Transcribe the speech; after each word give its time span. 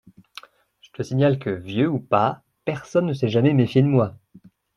Je 0.81 0.89
te 0.93 1.03
signale 1.03 1.37
que, 1.37 1.51
vieux 1.51 1.87
ou 1.87 1.99
pas, 1.99 2.41
personne 2.65 3.05
ne 3.05 3.13
s’est 3.13 3.29
jamais 3.29 3.53
méfié 3.53 3.83
de 3.83 3.87
moi. 3.87 4.15